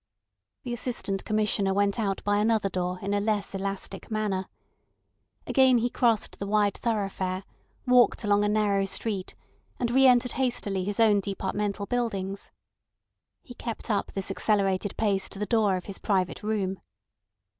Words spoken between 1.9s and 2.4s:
out by